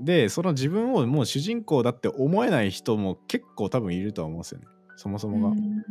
[0.00, 4.66] でその自分をもう主人公だって思えない人も結構多分いるとは思うんですよね。
[4.96, 5.84] そもそもが、うん。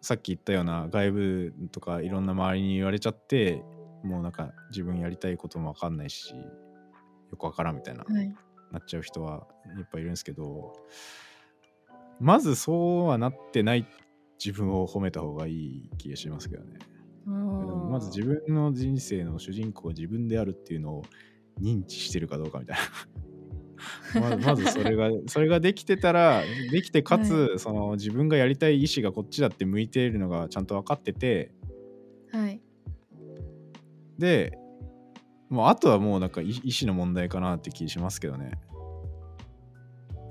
[0.00, 3.64] さっき言ったような外部とかいろんな周りに言われちゃって
[4.04, 8.34] もうなんか自分やりたいことも分かんないしよく分からんみたいな、はい。
[8.72, 9.46] なっちゃう人は
[9.78, 10.72] いっぱいいるんですけど
[12.20, 13.86] まずそうはなってない
[14.44, 16.78] 自分を褒めた方がいい気がしますけどね。
[17.90, 21.02] まず自分の人生の主人公が自分であるっていうのを
[21.60, 22.82] 認知してるかどうかみたいな。
[24.20, 31.52] ままずそれがそれができてたらできてかつ、その自分がやりたい意思がこっちだって向いているのがちゃんと分かってて。
[32.32, 32.60] はい。
[34.18, 34.58] で
[35.48, 38.52] もうあとはもうなんか意意思の問題かなって気しますけどね、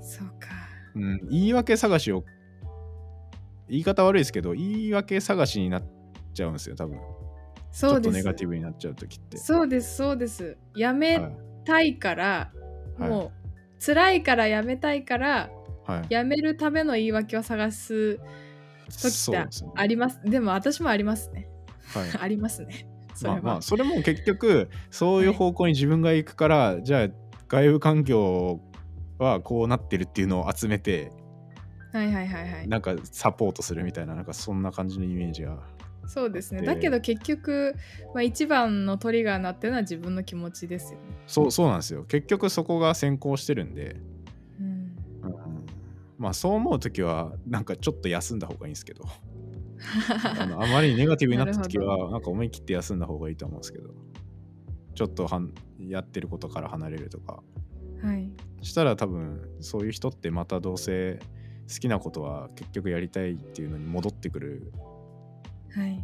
[0.00, 0.48] そうか。
[0.94, 2.24] うん、言い訳探しを
[3.68, 5.84] 言い方悪いですけど言い訳探しになっ
[6.34, 6.98] ちゃうんですよ多分
[7.72, 9.36] ちょっとそうですネガティブになっちゃう時って。
[9.36, 10.56] そうですそうです。
[10.74, 11.32] やめはい
[11.68, 12.50] たいから、
[12.98, 13.10] はい。
[13.10, 13.30] も
[13.80, 15.50] う辛いからやめたいから
[15.86, 16.06] はい。
[16.08, 18.16] やめるための言い訳を探す
[18.88, 20.20] 時ってあります。
[20.24, 21.48] でも私もありますね。
[21.94, 22.10] はい。
[22.20, 22.86] ありますね。
[23.14, 27.08] それは、まあまあそれも結局そういう方向に自分が行くから、じゃあ
[27.48, 28.60] 外部環境
[29.18, 31.10] はこうなってるっていうのを集めて
[31.92, 32.68] はいはいはいはい。
[32.68, 35.58] なんかサポートするみたいななんかそんな感じのイメージが
[36.08, 36.62] そうですね。
[36.62, 37.76] でだけど結局、
[38.14, 42.04] まあ、一番のトリガーになってるのは自分の気持ちですよね、そうそうなんですよ。
[42.04, 43.96] 結局そこが先行してるんで、
[44.58, 45.66] うん、うん。
[46.18, 49.04] まあそう思う時はなんかちょっと休んだ方がいいんですけど。
[50.40, 53.94] あのあまりにネガティブになった時はなんか思い切って休んだ方がいいと思うんですけど。
[54.98, 57.40] ちょっとはんやってることから離れるとか。
[58.02, 58.32] はい。
[58.62, 61.20] したら多分そういう人ってまたどうせ
[61.72, 64.97] 好きなことは結局やりたいっていうのに戻ってくるはい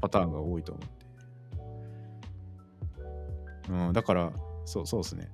[0.00, 1.06] パターンが多いと思って、
[3.70, 4.32] うん、だから
[4.64, 5.30] そうそうですね。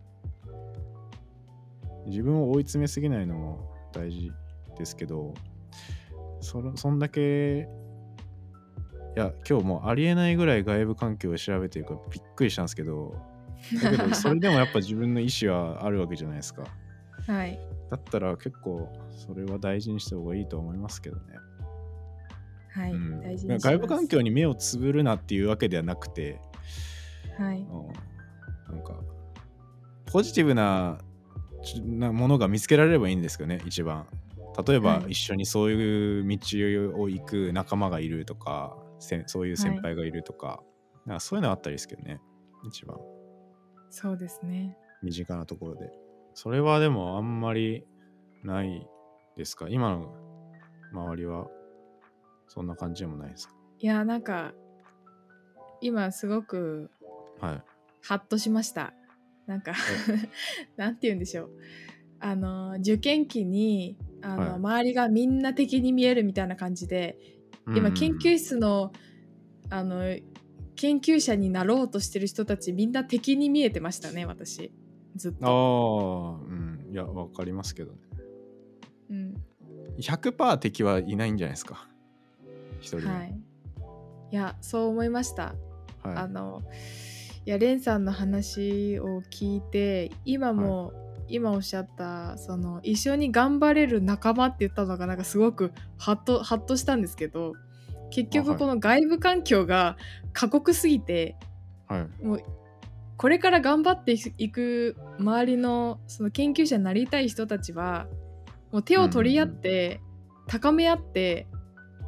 [2.06, 4.33] 自分を追い詰めすぎないのも大事
[4.77, 5.34] ですけど
[6.41, 7.68] そのそんだけ
[9.17, 13.14] いや今日もうありえないぐらい外部環境を調べてるからびっくりしたんですけど
[13.83, 16.64] だけど それでもやっぱ自分の意思はあるわけじゃないですか。
[17.27, 17.58] はい。
[17.90, 21.22] だったら結構それは大事にした方がいいと思いますけどね。
[22.73, 23.20] はい、うん。
[23.20, 26.41] 大事外部環境に目をつぶるなっていうわけではなくて、
[27.39, 27.61] はい。
[27.61, 28.75] うん。
[28.75, 29.01] なんか
[30.07, 30.98] ポジティブな
[31.63, 34.07] ちなものが見つけられればいいんですけどね一番。
[34.67, 35.13] 例えばはい。
[35.13, 36.39] 一緒にそういう道
[37.01, 40.63] を行く仲間がいるとか、せそういう先輩がいるとか,、
[41.07, 42.20] なんかそういうのあったりですけどね
[42.67, 42.98] 一番。
[43.91, 44.77] そうですね。
[45.02, 45.91] 身近なところで。
[46.35, 47.85] それはでもあんまり
[48.45, 48.87] ない
[49.37, 49.67] ですか？
[49.69, 50.14] 今の
[50.92, 51.47] 周りは
[52.50, 53.46] そんな感じでもないです。
[53.46, 54.52] かいやなんか
[55.80, 56.90] 今すごく
[57.40, 57.62] はい。
[58.02, 58.92] ハッとしました。
[59.46, 59.72] なんか
[60.77, 61.50] なんて言うんでしょう。
[62.18, 64.50] あの受験期にあの、はい。
[64.55, 67.18] 周りがみんな敵に見えるみたいな感じで
[67.68, 68.92] 今研究室の
[69.70, 70.02] あの
[70.74, 74.72] 研究者になろうとしてる人たちみんな敵に見えてましたね私。
[75.14, 76.89] ずっあと、あ、うん。
[76.90, 77.98] いや、わかりますけどね。
[79.10, 79.34] うん、
[79.98, 81.89] 100%敵はいないんじゃないですか。
[82.80, 83.35] 一人もはい。
[84.33, 85.55] いやそう思いました。
[86.02, 86.17] はい。
[86.17, 86.63] あの
[87.46, 90.92] いやレンさんの話を聞いて今も、
[91.27, 97.55] 今おっしゃったその一緒に頑張れる仲間って言ったのがなんかすごくハッとハッとしたんですけど
[98.11, 99.96] 結局この外部環境が
[100.33, 101.36] 過酷すぎて、
[101.89, 102.24] はい。
[102.24, 102.45] もう
[103.17, 108.07] これから頑張っていく周りのその研究者になりたい人たちは
[108.73, 110.01] もう手を取り合って、
[110.46, 111.46] 高め合って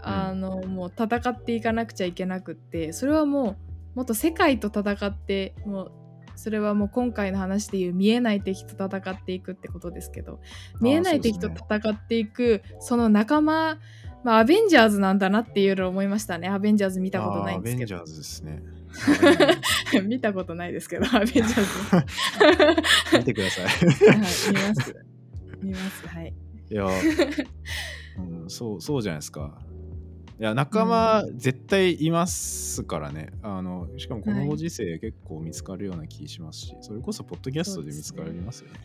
[0.02, 3.56] あの、もう戦っていかなくちゃいけなくってそれはもう
[3.94, 5.92] もっと世界と戦ってもう
[6.34, 10.40] それはもう今回の話でいう見えない敵と戦っていくってことですけど
[10.80, 13.78] 見えない敵と戦っていくその仲間
[14.24, 18.62] まあアベンジャーズなんだなっていうのを思いましたねアベンジャーズ見たことないんですけどアベンジャーズですね。
[20.04, 21.52] 見たことないですけどアベンジャー
[23.12, 23.64] ズ 見てください。
[23.64, 24.96] はい、見ます。
[25.62, 26.08] 見ます。
[26.08, 26.34] はい。
[26.70, 26.86] いや、
[28.18, 29.58] うん、そう、そうじゃないですか。
[30.42, 33.28] いや、仲間絶対いますからね。
[33.42, 38.80] あの、しかもこのご時世結構見つかるような気しますし、それこそポッドキャストで見つかりますよね。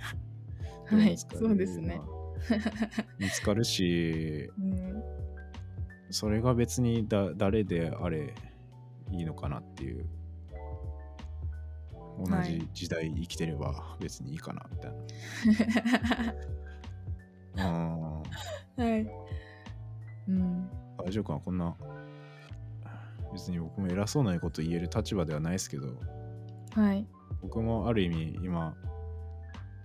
[0.86, 2.00] はい、そうですね。
[3.18, 5.04] 見つかるし、 うん、
[6.12, 8.36] それが別にだ誰であれ
[9.10, 10.06] いいのかなっていう
[12.20, 14.92] 同じはい時代生きてれば別にいいかなみたい
[17.56, 17.66] な。
[18.78, 19.10] うんはい。
[20.28, 20.70] うん。
[21.08, 21.76] 大丈夫かなこんな。
[23.32, 25.88] 別に僕も偉そうなこと言える立場ではないですけど。
[26.74, 27.08] はい。
[27.42, 28.76] 僕もある意味今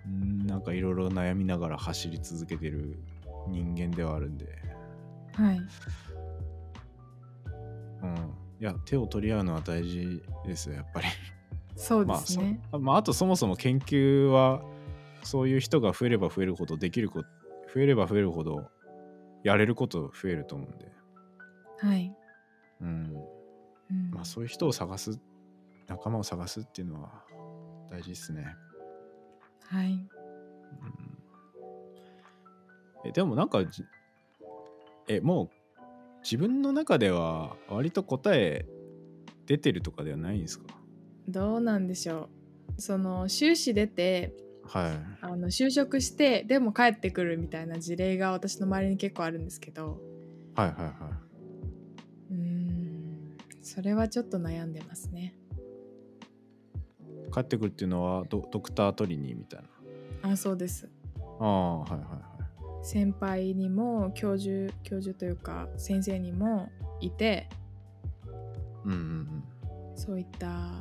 [0.07, 2.99] うんなんかいろいろ悩みながら走り続けてる
[3.49, 4.47] 人間ではあるんで、
[5.35, 5.61] はい。
[8.03, 8.17] うん、
[8.61, 11.07] いや手を取り合うのは大事ですよやっぱり。
[11.77, 14.63] そうですね、まあ、あとそもそも研究は
[15.23, 17.29] そういう人が増えれば増えるほどできること
[17.75, 18.69] 増えれば増えるほど
[19.43, 20.93] やれること増えると思うんで、
[21.83, 22.15] はい、
[22.81, 22.89] うん。
[23.91, 24.11] うん。
[24.13, 25.19] まあ、そういう人を探す
[25.89, 27.25] 仲間を探すっていうのは
[27.91, 28.57] 大事ですね。
[29.69, 29.93] はい。
[29.93, 30.09] うん。
[33.05, 33.85] えでもなんかじ
[35.09, 35.51] えもう
[36.23, 38.65] 自分の中では割と答え
[39.47, 40.67] 出てるとかではないんですか？
[41.27, 42.31] どうなんでしょ
[42.79, 42.81] う。
[42.81, 44.33] その修士出て
[44.65, 45.25] はい。
[45.25, 50.01] あの就職してでも帰ってくるみたいな事例が私の周りに結構あるんですけど。
[50.55, 51.22] はいはいはうーん
[53.63, 55.35] それはちょっと悩んでますね。
[57.29, 59.63] い帰ってくるっていうのはドドクター取りにみたい
[60.23, 60.31] な？
[60.33, 60.91] あそうです。
[61.41, 62.05] ああはいはいは
[62.83, 62.85] い。
[62.85, 66.69] 先輩にも教授教授というか先生にも
[67.01, 67.49] いて
[68.85, 69.45] うんうんうん。
[69.95, 70.73] そういった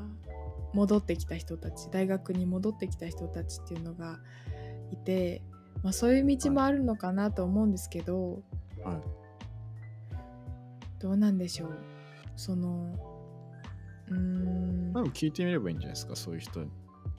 [0.73, 4.19] 戻ってきた人たち大学に戻ってきた人たちっていうのが
[4.91, 5.43] いて、
[5.83, 8.41] まあ、そういう道もあるのかなと思うんですけど、
[8.83, 8.95] はい。
[10.99, 11.69] どうなんでしょう
[12.41, 12.97] その
[14.07, 14.93] うーん。
[14.93, 16.15] でも聞いてみればいいんじゃないですか？
[16.15, 16.63] そういう人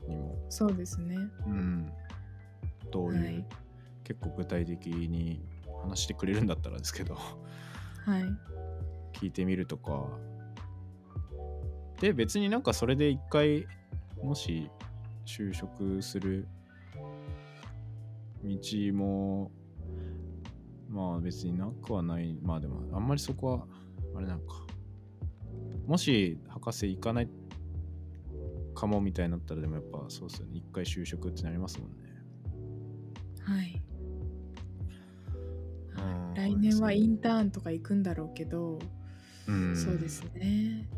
[0.09, 0.37] にも。
[0.49, 1.17] そうですね。
[1.47, 1.93] うん。
[2.91, 3.47] どういう、はい。
[4.03, 5.41] 結構具体的に
[5.81, 7.15] 話してくれるんだったらですけど。
[7.15, 7.21] は
[8.19, 8.25] い。
[9.13, 10.09] 聞いてみるとか。
[12.01, 13.65] で別になんかそれで一回
[14.21, 14.69] もし
[15.25, 16.49] 就職する
[18.43, 18.59] 道
[18.93, 19.53] も
[20.91, 22.37] まあ別になくはない。
[22.43, 23.67] まあでもあんまりそこは
[24.17, 24.67] あれなんか
[25.87, 27.29] もし博士行かない
[28.75, 30.57] かもみたいになったらでもやっぱそうですよね。
[30.57, 31.97] 一回就職ってなりますもんね。
[33.43, 33.83] はい。
[35.97, 38.79] うん来年はインターンとか行くんだろうけど、
[39.47, 39.77] うん。
[39.77, 40.89] そうですね。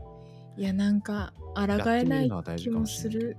[0.57, 3.37] いやなんか抗えない気もする。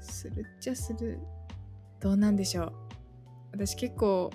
[0.00, 1.18] するっちゃする。
[2.00, 2.72] どうなんでしょう。
[3.52, 4.30] 私結構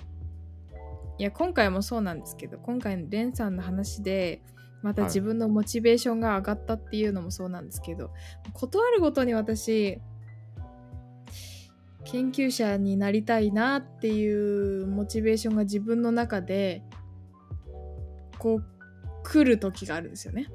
[1.18, 4.42] いや今回もそうなんですけど今回のレンさんの話で
[4.82, 5.10] またはい。
[5.10, 8.10] 自分のモチベーションが上がったっていうのもそうなんですけど、
[8.52, 10.00] 断るごとに私
[12.04, 16.82] 研究者になりたいなっていうモチベーションが自分の中で
[18.38, 18.64] こう
[19.22, 20.48] 来る時があるんですよね。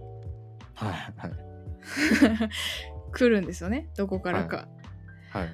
[0.73, 1.31] はいはい。
[3.13, 3.89] 来るんですよね。
[3.95, 4.67] どこからか。
[5.29, 5.49] はい。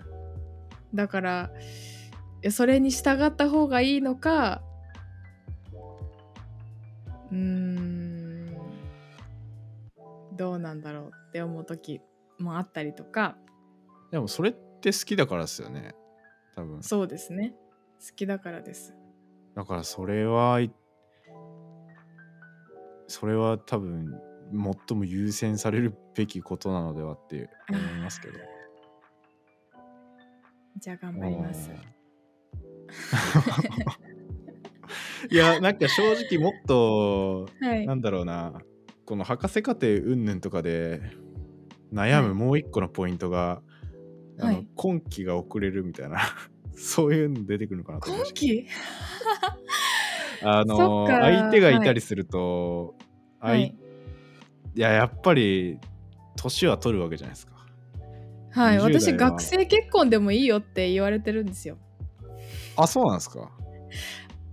[0.94, 1.52] だから
[2.50, 4.62] それに従った方がいいのか
[7.32, 7.81] うーん
[10.34, 12.02] どうなんだろうって思う時
[12.40, 13.38] もあったりとか
[14.12, 15.96] でもそれって好きだからですよね。
[16.56, 16.84] 多分。
[16.84, 17.54] そうですね。
[18.00, 18.94] 好きだからです。
[19.56, 20.72] だからそれはい
[23.08, 24.14] それは多分
[24.88, 28.40] 最も優先されるべきことなのではって思いますけど。
[30.80, 31.70] じゃあ頑張ります。
[35.30, 37.86] いやなんか正直もっとはい。
[37.86, 38.62] なんだろうな
[39.06, 41.02] この博士課程云々とかで
[41.94, 43.62] 悩むもう一個のポイントが、
[44.40, 44.68] あのはい。
[44.76, 46.20] 今期が遅れるみたいな
[46.76, 48.68] そういうの出てくるのかなと今期？
[50.44, 52.96] あの相手がいたりすると、
[53.40, 53.76] はい。
[54.76, 55.78] い、ややっぱり
[56.36, 57.54] 年は取るわけじゃないですか。
[58.52, 59.00] はい、20代は。
[59.00, 61.78] 私学生結婚でもいいよって言われてるんですよ。
[62.76, 63.52] あそうなんですか。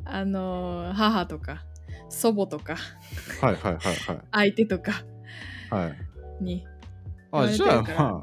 [0.04, 1.64] あのー母とか
[2.08, 2.76] 祖母とか
[3.40, 5.04] はいはいはい相手とか
[5.70, 5.82] はい。
[5.84, 6.08] はい
[6.40, 6.64] に、
[7.32, 8.22] あじゃあま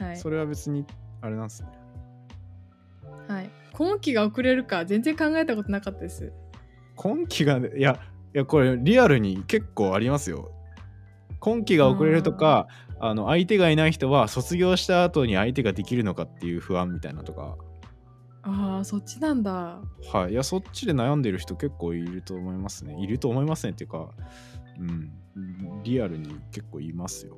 [0.00, 0.16] あ、はい。
[0.16, 0.84] それは別に
[1.20, 1.68] あれなんですね。
[3.28, 6.32] はい、今期が遅れるか全然考えたことなかったです。
[6.96, 8.00] 今期がねいや
[8.34, 10.50] いやこれリアルに結構ありますよ。
[11.40, 12.68] 今期が遅れるとか
[13.00, 17.56] あの相手がいない人は卒業した後に相手ができるのかっていう不安みたいなとか
[18.44, 19.80] ああそっちなんだ。
[20.12, 20.32] はい。
[20.32, 22.96] いやそっちで悩んでる人結構いると思いますね。
[23.00, 24.10] いると思いますねっていうか
[24.78, 27.36] うんリアルに結構いますよ。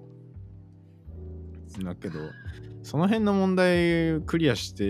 [1.84, 2.30] だけど
[2.82, 4.84] その辺の問題クリアして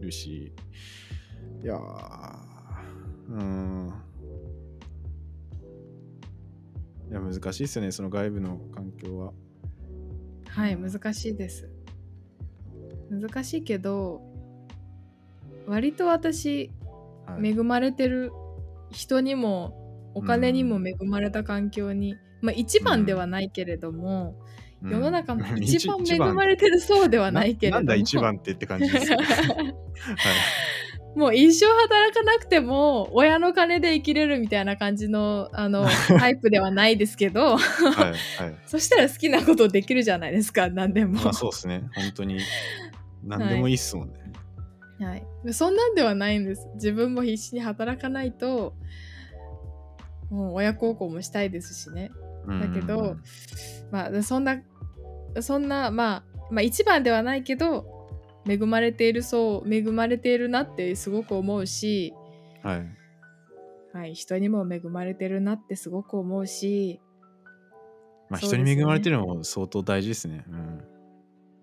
[0.00, 0.52] るし
[1.62, 1.78] いやー
[3.30, 3.94] うーん。
[7.10, 9.32] いや難しいですよねその外部の環境は。
[10.48, 11.70] はい難しいです。
[13.10, 14.33] 難しいけど
[15.66, 16.70] 割と私
[17.26, 18.32] はい恵まれてる
[18.90, 19.74] 人にも
[20.14, 24.44] お金にも恵まれた環境に、まあ一番ではないけれども、うん
[24.86, 29.12] 世の中の一一番 恵まれてるそうではないけれどもななんだ一番ってって感じです。
[29.16, 29.22] はい
[31.16, 35.86] もう一生働かなくても親の金で生きれるみたいな感じのあの
[36.18, 38.56] タイプではないですけどはいはい。
[38.66, 41.84] そしたら好きなことできるじゃないですか何でも、まあそうですね。
[41.94, 42.40] 本当に。
[43.22, 44.23] 何でもいいっすもんね。
[45.00, 46.68] はい、そんなんではないんです。
[46.74, 48.74] 自分も必死に働かないと
[50.30, 52.10] もう親孝行もしたいですしね。
[52.46, 53.22] だけど、うん。
[53.90, 54.60] まあそんな
[55.40, 57.86] そんな、まあ、まあ一番ではないけど
[58.46, 62.14] 恵まれているそう恵まれているなってすごく思うし、
[62.62, 62.86] はい。
[63.92, 67.00] はい、人にも恵まれてるなってすごく思うし、
[68.28, 70.44] まあ人に恵まれてるのも相当大事ですね。
[70.48, 70.84] うん。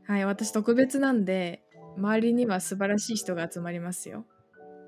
[0.08, 1.64] はい、私特別なんで
[1.98, 4.26] 周りには素晴らしい人が集まりますよ。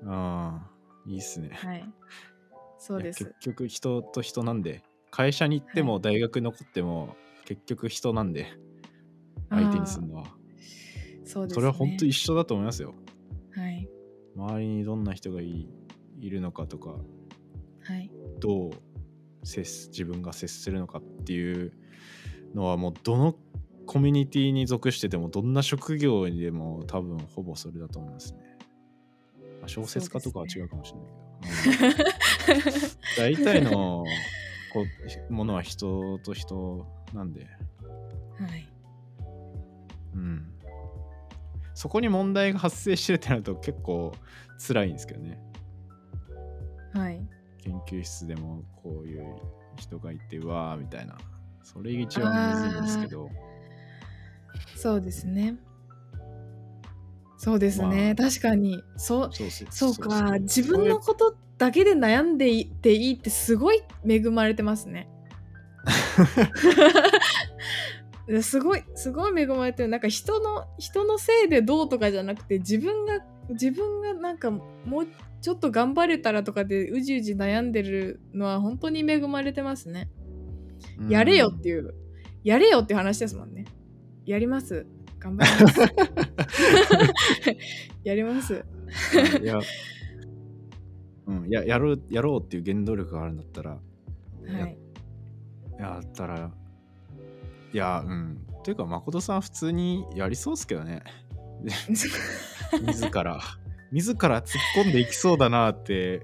[0.06, 0.70] ああ、
[1.06, 1.50] いいっすね。
[1.52, 1.84] はい、
[2.78, 3.34] そうです結。
[3.40, 8.46] 局人と人なんで、会社に行っても大学残っても結局人なんで、
[9.50, 10.24] 相手にするのは。
[11.24, 11.54] そうです、ね。
[11.54, 12.94] それは本当一緒だと思いますよ。
[13.52, 13.88] はい、
[14.36, 15.68] 周りにどんな人がい
[16.20, 18.72] いるのかとか、はい、どう
[19.46, 21.72] 接す自分が接するのかっていう
[22.54, 23.36] のはもうどの
[23.86, 28.38] コミュニティに属しててもどんな職業にでも多分ほぼそれだと思いますね。
[29.60, 31.86] まあ、小説家とかは違うかもしれないけど。
[31.86, 32.24] うん
[33.16, 34.04] 大体の
[34.72, 34.84] こ
[35.28, 37.46] うものは人と人なんで、は
[38.56, 38.68] い、
[40.14, 40.46] うん。
[41.74, 44.12] そこに問題が発生してるってなると結構
[44.58, 45.38] 辛いんですけどね。
[46.92, 47.20] はい、
[47.62, 49.36] 研究室でもこういう
[49.76, 51.16] 人がいてうわーみたいな
[51.64, 53.28] それが一番むずいんですけど
[54.76, 55.56] そうですね。
[57.36, 59.30] そうですね、確かにそう
[59.70, 65.10] そうか自分のことだけで悩んでいていいってすごい恵まれてますね。
[68.40, 73.20] すごいすごい恵まれてるなんか人の人のせいでどうとかじゃなくて自分が
[73.50, 74.62] 自分がなんかも
[75.00, 75.06] う
[75.42, 80.08] ちょっと頑張れたらとかでうじうじ悩んでるのは本当に恵まれてますね。
[80.98, 81.94] うんやれよっていう、
[82.44, 83.64] やれよっていう話ですもんね。
[84.26, 84.86] やります。
[85.18, 85.80] 頑張ります。
[88.04, 88.64] やります。
[89.42, 89.58] いや、
[91.26, 93.78] うん、ややろうやろうっていう原動力があるんだったら、は
[94.66, 94.78] い。
[95.78, 96.50] やったら
[97.72, 101.02] いやうんというか誠さん普通にやりそうっすけどね
[101.64, 102.08] 自
[103.12, 103.40] ら
[103.90, 106.22] 自ら突っ込んでいきそうだなって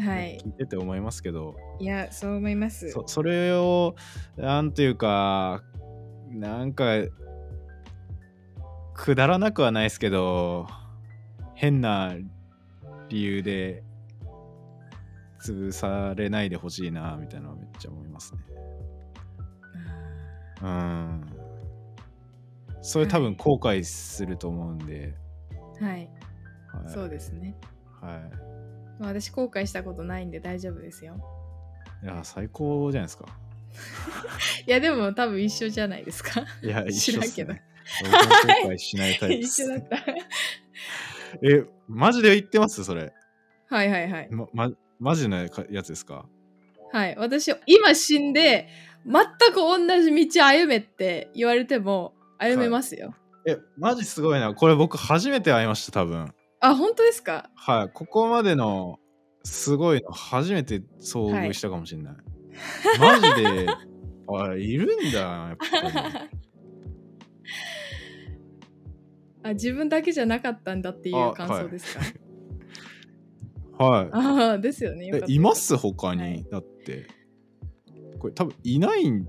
[0.00, 0.38] はい。
[0.38, 2.88] 聞いてて思いますけど、いや、そう思います。
[2.92, 3.96] そそれを
[4.36, 5.64] なんというか
[6.30, 6.84] なんか
[8.98, 10.66] くだらなくはないですけど
[11.54, 12.16] 変な
[13.08, 13.84] 理由で
[15.40, 18.40] 潰されないでほしいなみたいなのはめっちゃ思いますね。
[20.62, 21.26] うん。
[22.82, 25.14] それ多分後悔すると思うんで、
[25.80, 26.10] はい。
[26.66, 27.54] はい、そうですね。
[28.02, 28.20] は
[28.98, 31.14] まあ私後悔したことないんで大丈夫ですよ。
[32.02, 33.26] いいや最高じゃないですか。
[34.66, 36.44] いや、でも多分一緒じゃないですか。
[36.62, 37.67] いや一緒っす知らんね僕
[38.04, 38.18] も
[38.64, 39.96] 後悔しないタイプで一す緒だった。
[41.42, 42.84] えマジで言ってます？
[42.84, 43.12] それ
[43.68, 44.28] はいはいはい。
[44.30, 45.36] ま、ま、マジの
[45.70, 46.26] やつですか？
[46.92, 47.16] はい。
[47.18, 48.68] 私、今死んで、
[49.06, 53.14] 全く同じ道歩めって言われても歩めますよ。
[53.46, 54.54] え、マジすごいな。
[54.54, 56.32] これ僕初めて会いました、多分。
[56.60, 57.50] あ、本当ですか？
[57.54, 57.88] はい。
[57.92, 58.98] ここまでの
[59.44, 62.16] すごいの初めて遭遇したかもしれない。
[62.98, 63.66] マジで、
[64.30, 66.28] あ、いるんだ、やっぱり。
[69.48, 71.96] あ自分だけじゃなかったんだっていう感想です
[73.78, 73.84] か？
[73.84, 74.08] はい。
[74.12, 75.06] ああですよね。
[75.06, 75.76] よいます？
[75.76, 76.46] 他に、はい。
[76.50, 77.06] だって。
[78.18, 79.26] これ多分いないん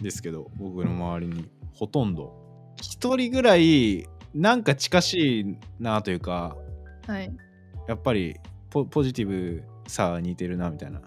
[0.00, 1.50] ですけど僕の周りに。
[1.74, 2.32] ほとんど。
[2.80, 6.56] 一人ぐらいなんか近しいなというか
[7.06, 7.30] はい。
[7.86, 8.36] やっぱり
[8.70, 11.00] ポポジティブさは似てるなみたいな。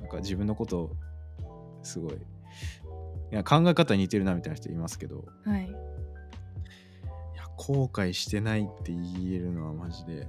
[0.00, 0.90] なんか自分のこと
[1.82, 2.14] すごい。
[2.14, 2.16] い
[3.30, 5.24] や考え方似てるなみたいな人いますけど。
[5.44, 5.74] はい。
[7.56, 10.28] 後悔してないって言えるのはマジで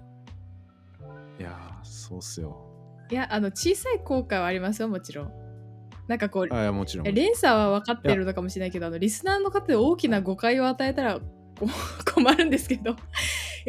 [1.39, 2.75] いやーそうっすよ
[3.09, 5.31] いや、あの、小さい後悔はありますよ、もちろん。
[6.07, 11.67] なんかこう、あもちろんえ連鎖は分かってるのかもしれないけど、あのリスナーの方で大きな誤解を与えたらこ
[12.13, 12.91] 困るんですけど。
[12.91, 12.95] い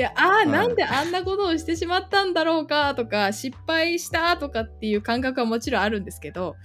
[0.01, 6.57] や、ああ、いなんであんなことをしてしまったんだろうかとか、失敗したとかっていう感覚はもちろんあるんですけど、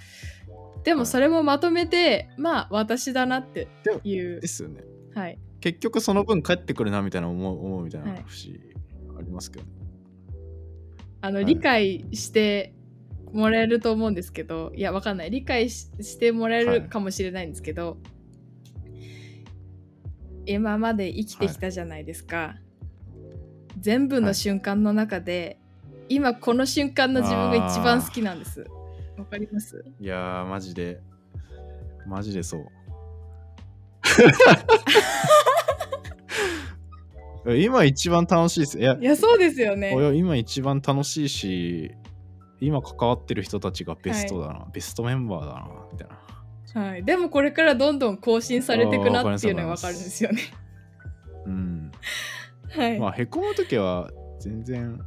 [0.84, 3.68] でもそれもまとめて、まあ、私だなって
[4.04, 4.48] いうで。
[4.48, 4.84] すよね
[5.14, 5.40] はい。
[5.62, 8.24] 結局その分帰ってくるなみたいな思う思うみたいなはい。
[8.28, 8.60] 節
[9.18, 9.66] ありますけど、
[11.22, 11.46] あの、はい。
[11.46, 12.74] 理解して
[13.32, 15.32] もらえると思うんですけど、いや、わかんない。
[15.32, 16.82] 理解ししてもらえはい。
[16.82, 17.98] るかもしれないんですけど、
[20.48, 22.56] 今まで生きてきたじゃないですか、
[23.80, 25.60] 全部の瞬間の中で、
[26.10, 28.66] 今この瞬間の自分が一番好きなんです。
[29.18, 29.86] わかります？
[30.00, 31.00] いやー、マジで、
[32.08, 32.66] マジでそう。
[37.58, 38.80] 今一番楽しいです。
[38.80, 41.92] いや、いやそうですよね今一番楽しいし、
[42.60, 46.22] 今関わってる人たちがベストだな、ベストメンバーだな、みたいな。
[46.74, 50.42] はい、でもこれからどんどん更新されていくなっていうのがわかるんですよね。
[51.46, 51.92] うん。
[52.70, 53.00] はい。
[53.00, 55.00] まあ、へこむときは全然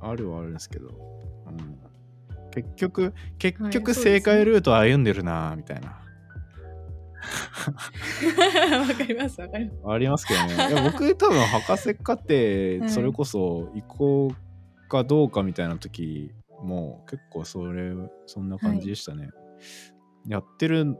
[0.00, 1.78] あるはあるんですけど、うん、
[2.50, 6.01] 結局、結はい局正解ルート歩んでるな、みたいな。
[8.78, 9.76] わかりますわかります。
[9.86, 10.90] ありますけどね。
[10.90, 17.92] 僕多分博士課程、それこそ行こうかどうかみたいな時も結構それ、
[18.26, 19.30] そんな感じでしたね。
[20.26, 20.96] やってる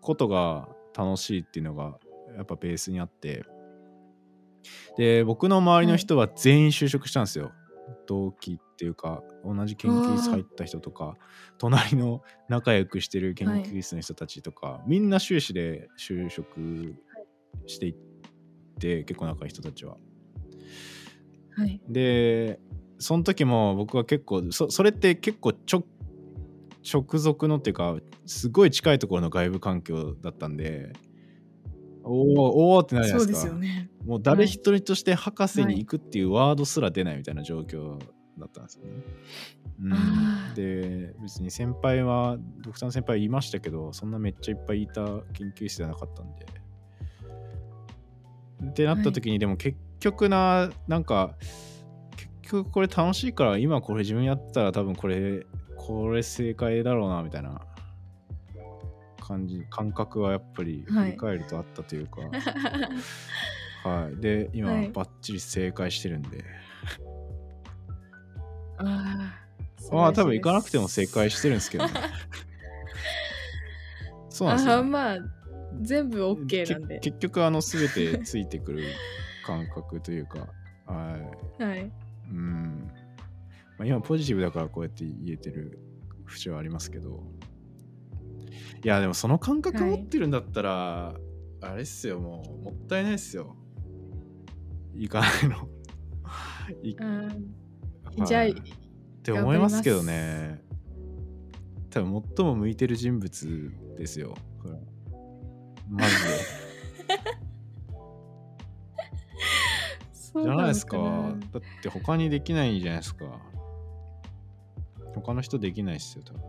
[0.00, 1.98] ことが楽しいっていうのが
[2.36, 3.44] やっぱベースにあって。
[4.96, 7.52] で、僕の周りの人は全員就職したんですよ。
[8.06, 11.18] 同期っていうか、同じ研究室入った人とか、
[11.58, 16.94] 隣の仲良くしてる研究室の人たちとか、みんな修士で就職
[17.66, 17.94] していっ
[18.78, 19.98] て、結構仲いい人たちは。
[21.50, 21.78] はい。
[21.90, 22.58] で、
[22.96, 25.84] その時も僕は結構、そそれって結構直
[26.82, 30.94] 直属のっていうか、すごい近いところの外部環境だったんで、
[32.02, 33.46] おーおーってなるじゃないですか。
[33.46, 33.90] すよね。
[34.06, 37.98] もう誰一人として博士に行くっていうワードすら出ないみたいな状況
[38.40, 38.90] だったんですよね。
[39.82, 46.46] うんで別に先輩はドクターの先輩いましたけどそんなめっちゃいっぱいいた研究室じゃなかったんで。
[48.62, 51.34] ってなった時に、でも結局ななんか
[52.16, 55.46] 結局これ楽しいから今これ自分やったら多分これ
[55.78, 57.62] これ正解だろうなみたいな
[59.18, 62.20] 感じ感覚はやっぱり振り返るとあったというか。
[63.82, 64.20] はい。
[64.20, 66.44] で、今、はいバッチリ正解してるんで。
[68.80, 69.94] ああ。
[69.94, 71.92] まあ、多分行かなくても正解してるんですけどね。
[74.28, 75.18] そうなんですよ、ああまあ
[75.80, 77.10] 全部 OK なんでけ。
[77.10, 78.84] 結局、あの、すべてついてくる
[79.46, 80.48] 感覚というか、
[80.86, 81.18] は
[81.58, 81.62] い。
[81.62, 81.92] はい。
[82.30, 82.90] うん。
[83.78, 85.78] まあ、今、ポジティブだからこうやって言えてる
[86.26, 87.22] 節はありますけど。
[88.82, 91.14] いや、でもその感覚はい持ってるんだったら、
[91.62, 93.56] あれっすよ、もう、もったいないっすよ。
[94.94, 95.68] 行かないの。
[96.82, 97.54] いうん
[98.26, 98.54] じゃあ、はい
[99.20, 100.62] って思いますけどね。
[101.90, 104.34] 多分最も向いてる人物ですよ。
[105.88, 106.20] マジで。
[110.42, 110.96] じゃないですか。
[110.96, 113.26] なだって他にできないじゃないですか。
[115.14, 116.42] 他の人できないっすよ、多分。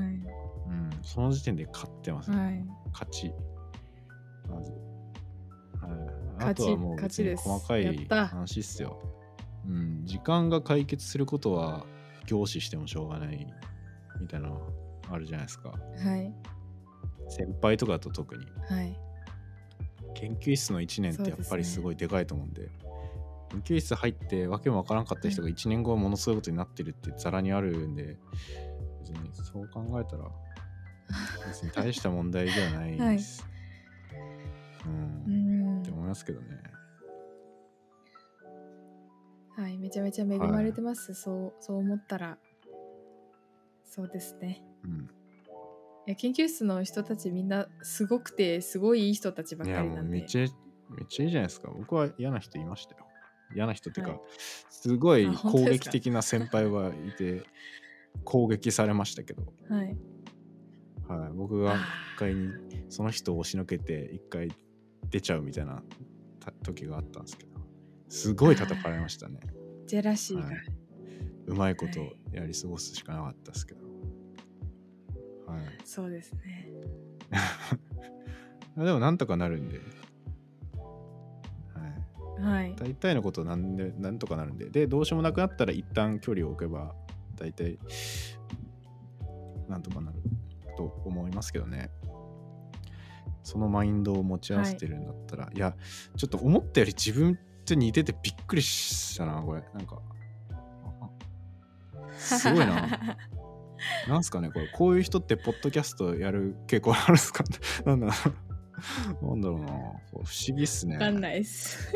[0.00, 0.08] はい。
[0.08, 0.90] うん。
[1.02, 2.64] その時点で勝ってます、はい。
[2.92, 3.32] 勝ち。
[4.50, 4.72] まず。
[5.80, 8.98] はい、あとはもう別に細かい話っすよ。
[9.68, 10.02] うん。
[10.04, 11.86] 時間が解決することは
[12.26, 13.46] 凝視してもしょうがない
[14.20, 14.68] みたいなの
[15.10, 15.70] あるじゃないですか。
[15.70, 16.34] はい。
[17.28, 18.46] 先輩とかだと特に。
[18.68, 18.98] はい。
[20.14, 22.68] 研究室の1年ってやっぱりすごいでかいと思うんで
[23.50, 28.16] 研究室入ってわけもわからんかった人が1年後はものすごいことになってるってざらにあるんで
[29.00, 30.30] 別にそう考えたら
[31.46, 33.46] 別に大した問題ではないです、
[34.86, 34.88] う
[35.28, 35.90] うんんって。
[35.90, 36.46] 思いますけどね
[39.56, 39.78] はい。
[39.78, 41.14] めちゃめちゃ恵まれてます。
[41.14, 42.38] そう、そう思ったら。
[43.84, 44.62] そうですね。
[44.84, 45.08] うん。
[46.06, 50.00] いや研究室の人たちみんなすごくてすごいいい人たちばっかりなんで。
[50.02, 50.46] もうめっちゃ
[50.90, 51.70] めっちゃいいじゃないですか。
[51.74, 53.06] 僕は嫌な人いましたよ。
[53.54, 54.20] 嫌な人っていうか、はい。
[54.70, 57.44] すごい攻撃的な先輩はいて
[58.24, 59.44] 攻撃されましたけど。
[59.68, 59.96] はい。
[61.08, 61.80] はい、僕が一
[62.18, 62.50] 回に
[62.88, 64.50] その人を押しのけて一回
[65.10, 65.82] 出ちゃうみたいな
[66.40, 67.53] た時があったんですけど
[68.08, 69.40] すごい叩かれましたね。
[69.86, 70.54] ジェラシーが、はい。
[71.46, 72.00] うまいこと
[72.32, 73.80] やり過ごすしかなかったですけど。
[75.46, 75.60] はい。
[75.84, 76.68] そうですね。
[78.76, 79.78] でもなんとかなるんで、
[82.38, 82.76] はい、はい。
[82.76, 84.70] 大体のことなんでなんとかなるんで。
[84.70, 86.94] でどうしようもなくなったら一旦距離を置けば
[87.36, 87.78] 大体
[89.68, 90.18] なんとかなる
[90.76, 91.90] と思いますけどね。
[93.42, 95.76] そのマインドを持ち合わせてるんだったら、い、や
[96.16, 99.62] ちょっと思ったより自分と似ててびっくりしたなこれ。
[99.74, 100.00] なんか
[100.50, 101.08] あ
[102.16, 102.88] すごいな。
[104.08, 104.68] なんすかねこれ。
[104.68, 107.44] こういう人ってポッドキャストやる傾向あるんですか？
[107.84, 108.12] なんだろ
[109.22, 109.26] う。
[109.28, 109.66] なんだろうな。
[109.66, 109.72] 不
[110.16, 110.94] 思議っすね。
[110.94, 111.92] わかんないです。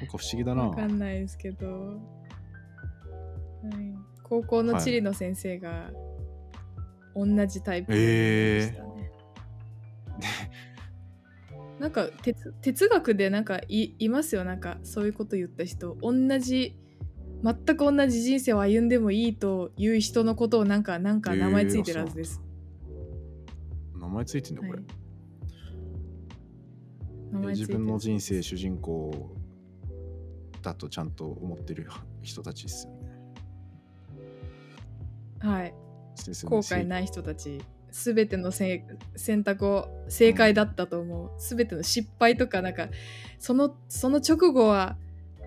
[0.00, 0.64] なんか不思議だな。
[0.68, 1.96] わかんないですけど、はい、
[4.22, 5.90] 高校の地理の先生が
[7.14, 8.82] 同じタイプでした。
[8.82, 8.88] ね、
[11.82, 14.44] なんか哲哲学でなんかいいますよ。
[14.44, 15.96] なんかそういうこと言った人。
[16.00, 16.76] 同じ
[17.42, 22.40] 全く同じ人生を歩んでもいいという人のことをなんかなんか名前ついてるはずです、
[24.00, 24.72] 名前ついてんだこれ、
[27.32, 27.46] はい。
[27.48, 29.34] 自分の人生主人公
[30.62, 31.88] だとちゃんと思ってる
[32.22, 32.98] 人たちですよね。
[35.40, 35.74] はい。
[36.44, 37.60] 後悔ない人たち
[37.92, 41.30] すべてのせ選択を正解だったと思う。
[41.38, 42.88] すべての失敗とかなんか
[43.38, 44.96] そのその直後は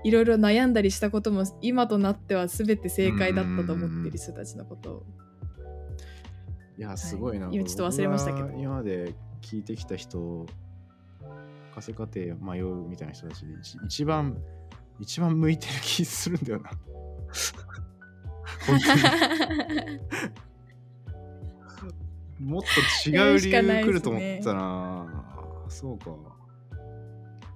[0.04, 5.04] いろいろ悩んだりしたことも今となってはすべて正解だったと思っている人たちのことを。
[6.78, 7.50] いや、すごいな。
[7.52, 8.50] 今ちょっと忘れましたけど。
[8.58, 10.46] 今まで聞いてきた人、
[11.72, 14.38] 博士課程迷うみたいな人たちで一一番、
[15.00, 16.70] 一番向いてる気するんだよな。
[18.66, 19.02] 本当に
[22.40, 25.66] もっと違う理由来ると思ったな。
[25.70, 26.12] そうか。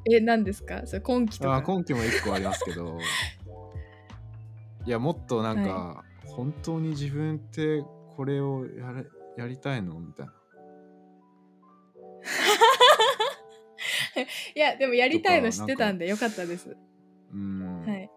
[0.09, 0.81] え何ですか？
[0.85, 2.97] それ今期とあか根拠も一個ありますけど。
[4.85, 7.83] いや、もっとなんか、本当に自分って
[8.15, 9.05] これをやれ
[9.37, 9.99] やりたいの？
[9.99, 10.33] みたいな。
[14.55, 16.75] いやでもやりたいの知ってたんでよかったです
[17.33, 17.85] うん。
[17.85, 18.09] はい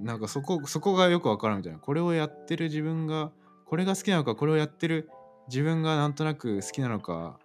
[0.00, 3.30] なんかそこそこがよくわからんみたいなこれをやってる自分が
[3.72, 5.08] これが好きなのかこれをやってる
[5.48, 7.38] 自分がなんとなく好きなのか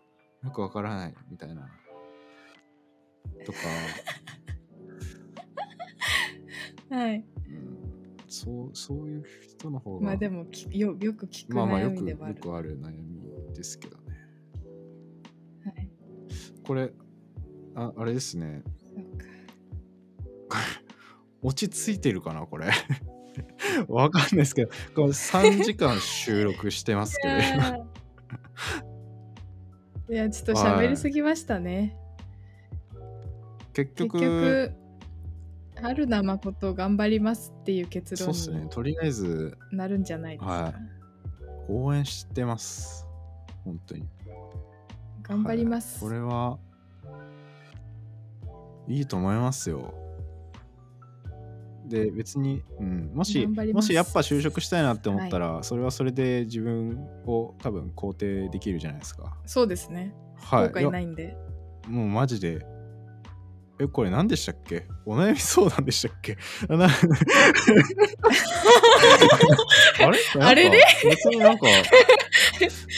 [0.43, 1.69] よくわからないみたいな。
[3.45, 3.59] とか、
[6.93, 7.15] はい。
[7.15, 10.05] うん、そうそういう人の方が。
[10.05, 14.03] まあでもきよよく聞くまあまあよくよ悩みではある、くある悩みですけどね。
[15.63, 15.89] はい、
[16.65, 16.91] これ
[17.73, 18.63] ああれですね。
[21.41, 22.69] 落ち着いてるかなこれ
[23.87, 27.77] わかんないですけどこれ3時間収録してますけど 今。
[30.09, 31.97] いやちょっと喋りすぎましたね、
[33.73, 34.73] 結結局局
[35.81, 38.63] 春名誠頑張りますっていう結論そうっすね。
[38.63, 40.73] にとりあえずなるんじゃないですか、はい。
[41.69, 43.05] 応援してます。
[43.65, 44.07] 本当に。
[45.21, 46.13] 頑張ります、はい。
[46.13, 46.57] これは
[48.87, 49.93] いいと思いますよ
[51.87, 59.35] で別に、うん、もしもしやっぱ就職したいなって思ったら、それはそれで自分を多分肯定できるじゃないですか。
[59.45, 60.13] そうですね。
[60.35, 60.67] はい。
[60.69, 61.29] 後悔ないいんで、
[61.83, 62.65] やもうマジで。
[63.79, 64.87] えこれ何でしたっけ？
[65.05, 66.35] お悩み相談でしたっけ？
[66.67, 66.75] あ
[70.11, 70.17] れ？
[70.41, 70.63] あれ？
[70.63, 71.67] れなんか別になんか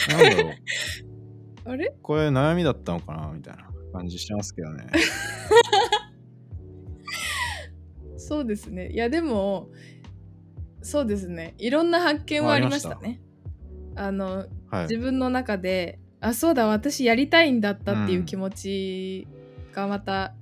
[0.08, 0.54] なんだろう。
[1.66, 1.94] あれ？
[2.02, 3.30] これ悩みだったのかな？
[3.34, 4.86] みたいな感じしてますけどね。
[8.30, 8.90] そうですね。
[8.90, 9.70] いやでも
[10.82, 11.54] そうですね。
[11.58, 13.20] いろんな発見はありましたね。
[13.96, 14.84] あのはい。
[14.84, 19.28] 自分の中であそうだ私やりたいんだったっていううん気持ち
[19.72, 20.32] がまた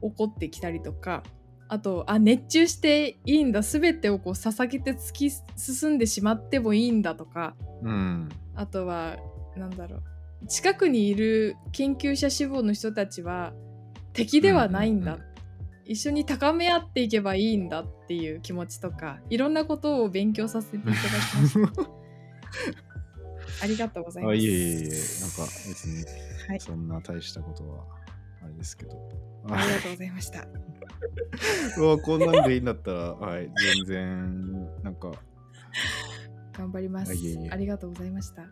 [0.00, 1.22] 起こってきたりとか、
[1.68, 8.30] あとあ熱中していいんだ全てをこう捧げて突き進んでしまってもいいんだとかうん。
[8.54, 9.18] あとは
[9.54, 10.46] なんだろう。
[10.48, 13.52] 近くにいる研究者志望の人たちは
[14.14, 15.29] 敵ではないんだ、うんうん
[15.90, 21.90] 一緒に高め合っていけばいいんだっていう気持ちとかいろんなことを勉強させていただきました
[23.64, 26.04] ありがとうございますあ、いえいえいえ、なんか別に
[26.48, 27.84] はいそんな大したことは
[28.40, 28.92] あれですけど。
[29.48, 30.46] ありがとうございました。
[31.78, 35.10] うわ、こんなんでいいんだったら、はい、全然、なんか、
[36.52, 37.10] 頑張ります。
[37.10, 38.44] あいえいえありがとうございました。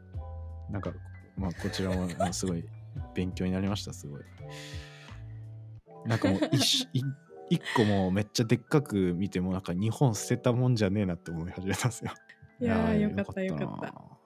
[0.70, 0.92] なんか、
[1.36, 2.64] まあ、こちらもすごい
[3.14, 4.22] 勉強になりました、すごい。
[6.06, 6.88] なんかもう一
[7.50, 12.12] 一個もうめっちゃでっかく見ても、なんか日本捨てたもんじゃねえなって思い始めたんですよ。
[12.60, 14.17] いやーはいよかったよかったな